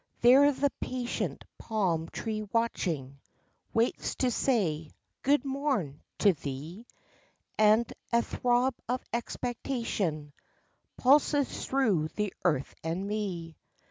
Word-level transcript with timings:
There 0.21 0.51
the 0.51 0.71
patient 0.81 1.45
palm 1.59 2.09
tree 2.09 2.41
watching 2.51 3.19
Waits 3.71 4.15
to 4.15 4.31
say, 4.31 4.89
"Good 5.21 5.45
morn" 5.45 6.01
to 6.17 6.33
thee, 6.33 6.87
And 7.59 7.85
a 8.11 8.23
throb 8.23 8.73
of 8.89 9.03
expectation 9.13 10.33
Pulses 10.97 11.67
through 11.67 12.07
the 12.15 12.33
earth 12.43 12.73
and 12.83 13.05
me. 13.07 13.55